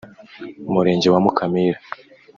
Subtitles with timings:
[0.63, 1.79] mu murenge wa Mukamira